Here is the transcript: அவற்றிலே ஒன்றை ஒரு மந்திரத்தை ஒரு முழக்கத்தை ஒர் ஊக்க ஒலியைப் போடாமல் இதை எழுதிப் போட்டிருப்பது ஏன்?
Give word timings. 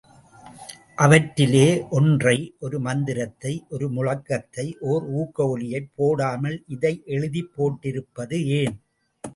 அவற்றிலே 0.95 1.67
ஒன்றை 1.89 2.35
ஒரு 2.59 2.79
மந்திரத்தை 2.79 3.53
ஒரு 3.69 3.89
முழக்கத்தை 3.89 4.65
ஒர் 4.87 5.05
ஊக்க 5.13 5.47
ஒலியைப் 5.47 5.91
போடாமல் 5.95 6.57
இதை 6.67 6.93
எழுதிப் 7.07 7.53
போட்டிருப்பது 7.55 8.39
ஏன்? 8.59 8.75